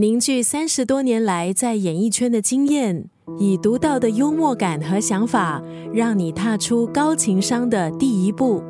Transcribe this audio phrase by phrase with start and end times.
[0.00, 3.04] 凝聚三十多年来在演艺圈的经验，
[3.38, 8.62] 以独到的幽默感和想法，让你踏出高情商的第一步。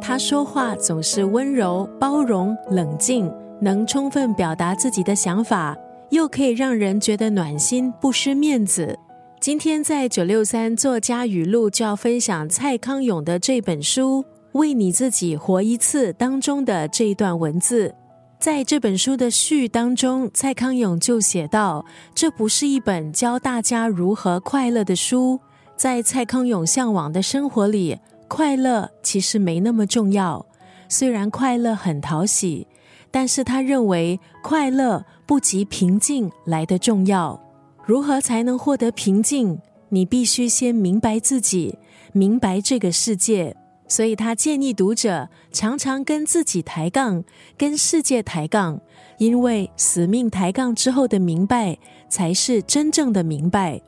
[0.00, 5.76] 他说话总是温柔、包容、冷静，能充分表达自己的想法，
[6.08, 8.98] 又可以让人觉得暖心，不失面子。
[9.38, 14.24] 今天在九六三作家语录就要分享蔡康永的这本书。
[14.52, 17.94] 为你自己活一次当中的这一段文字，
[18.40, 21.84] 在这本书的序当中，蔡康永就写道
[22.14, 25.40] ：“这不是一本教大家如何快乐的书。
[25.76, 30.44] 在蔡康永向往的生活里，快乐其实没那么重要。
[30.88, 32.66] 虽然快乐很讨喜，
[33.10, 37.38] 但是他认为快乐不及平静来的重要。
[37.84, 39.60] 如何才能获得平静？
[39.90, 41.78] 你必须先明白自己，
[42.12, 43.54] 明白这个世界。”
[43.88, 47.24] 所以他建议读者常常跟自己抬杠，
[47.56, 48.80] 跟世界抬杠，
[49.16, 53.80] 因为死命抬杠之后的明白，才是真正的明白。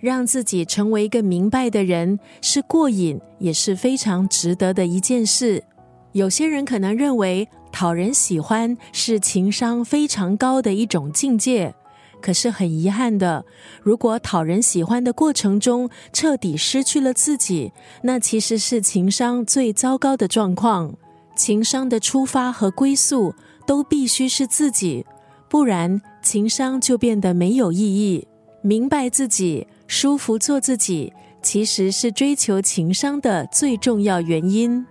[0.00, 5.64] 让自己成为一个明白的人，是过瘾，也是非常值得的一件事。
[6.12, 11.74] 有些人可能认为讨人喜欢是情商非常高的一种境界。
[12.20, 13.44] 可是很遗憾的，
[13.82, 20.94] 如果讨人喜欢的过程中彻底失去了自己，那其实是情商最糟糕的状况。
[21.36, 23.32] 情商的出发和归宿
[23.66, 25.06] 都必须是自己，
[25.48, 28.26] 不然情商就变得没有意义。
[28.60, 34.84] 明白自己，舒服做自己，其实是追求情商的最重要原因。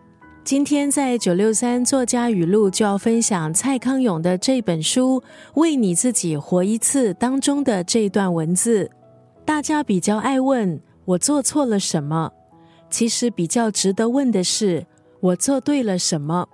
[0.47, 5.21] 今天在九六三作家语录就要分享蔡康永的这本书
[5.55, 8.89] 《为你自己活一次》当中的这段文字。
[9.43, 12.31] 大家比较爱问我做错了什么，
[12.89, 14.87] 其实比较值得问的是
[15.19, 16.47] 我做对了什么。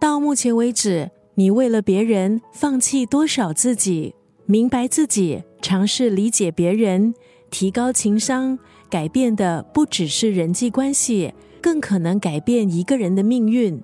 [0.00, 4.14] 到目前为止，你为了别人放弃多少自己？
[4.46, 7.12] 明白自己，尝试理解别人，
[7.50, 11.34] 提高情商，改变的不只是人际关系。
[11.64, 13.82] 更可能改变一个人的命运。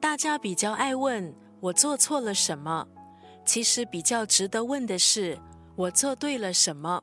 [0.00, 2.84] 大家比较爱问我做错了什么，
[3.44, 5.38] 其实比较值得问的是
[5.76, 7.00] 我做对了什么。